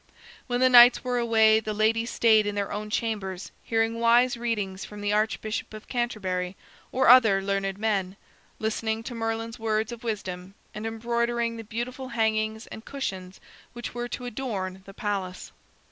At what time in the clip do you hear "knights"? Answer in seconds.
0.69-1.03